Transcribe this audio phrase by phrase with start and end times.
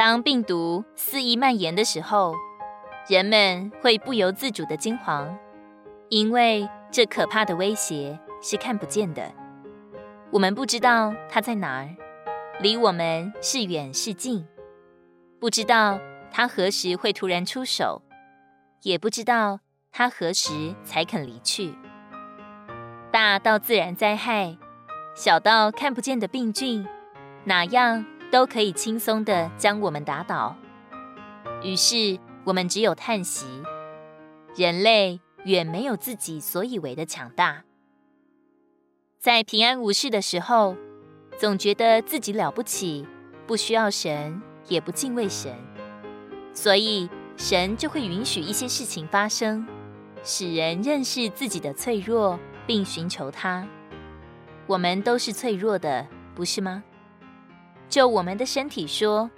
[0.00, 2.34] 当病毒肆意蔓延的时候，
[3.06, 5.36] 人们会不由自主的惊慌，
[6.08, 9.30] 因为这可怕的威胁是看不见的。
[10.30, 11.94] 我们不知道它在哪儿，
[12.60, 14.48] 离我们是远是近，
[15.38, 16.00] 不知道
[16.32, 18.00] 它何时会突然出手，
[18.80, 19.60] 也不知道
[19.92, 21.74] 它何时才肯离去。
[23.12, 24.56] 大到自然灾害，
[25.14, 26.88] 小到看不见的病菌，
[27.44, 30.56] 哪样都可以轻松的将我们打倒。
[31.62, 33.46] 于是我们只有叹息：
[34.56, 37.64] 人类远没有自己所以为的强大。
[39.18, 40.76] 在平安无事的时候，
[41.38, 43.06] 总觉得自己了不起，
[43.46, 45.54] 不需要神，也不敬畏神，
[46.54, 49.66] 所以神就会允许一些事情发生，
[50.22, 53.66] 使人认识自己的脆弱，并寻求他。
[54.66, 56.82] 我们都是脆弱的，不是吗？
[57.90, 59.28] 就我们的身体说，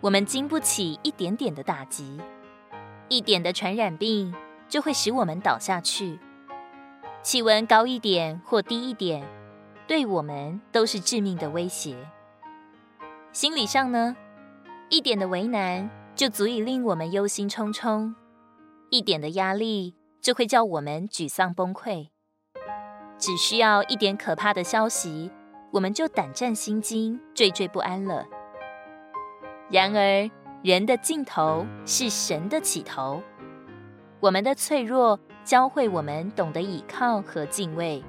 [0.00, 2.20] 我们经不起一点点的打击，
[3.08, 4.32] 一点的传染病
[4.68, 6.20] 就会使我们倒下去。
[7.24, 9.26] 气温高一点或低一点，
[9.88, 11.96] 对我们都是致命的威胁。
[13.32, 14.16] 心理上呢，
[14.88, 18.14] 一点的为难就足以令我们忧心忡忡，
[18.90, 22.10] 一点的压力就会叫我们沮丧崩溃。
[23.18, 25.32] 只需要一点可怕的消息，
[25.76, 28.26] 我们就胆战心惊、惴惴不安了。
[29.68, 30.30] 然而，
[30.62, 33.22] 人的尽头是神的起头，
[34.20, 35.20] 我们的脆弱。
[35.44, 38.02] 教会我们懂得倚靠和敬畏。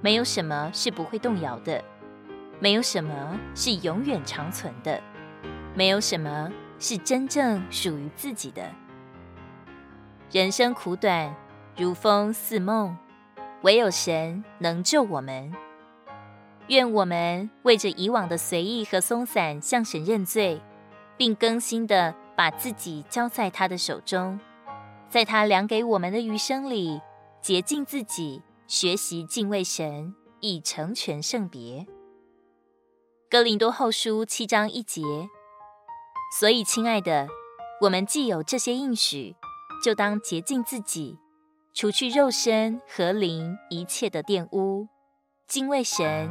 [0.00, 1.82] 没有什么是不会动摇的，
[2.60, 5.02] 没有什么是永远长存的，
[5.74, 8.62] 没有什么是真正属于自己的。
[10.30, 11.34] 人生苦短，
[11.76, 12.96] 如风似梦，
[13.62, 15.52] 唯有神能救我们。
[16.70, 20.62] 愿我们为着以往的随意和松散向神认罪，
[21.16, 24.38] 并更新地把自己交在他的手中。
[25.08, 27.00] 在他量给我们的余生里，
[27.42, 31.84] 洁净自己，学习敬畏神，以成全圣别。
[33.28, 35.02] 哥林多后书七章一节。
[36.38, 37.26] 所以，亲爱的，
[37.80, 39.34] 我们既有这些应许，
[39.82, 41.18] 就当洁净自己，
[41.74, 44.86] 除去肉身和灵一切的玷污，
[45.48, 46.30] 敬畏神，